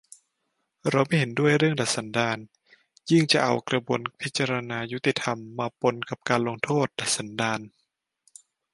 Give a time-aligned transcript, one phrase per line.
[0.89, 2.37] เราไม่เห็นด้วยเรื่อง "ดัดสันดาน"
[3.11, 7.59] ยิ่งจะเอา กระบวนพิจารณายุติธรรม มาปนกับ การลงโทษ "ดัดสันดาน"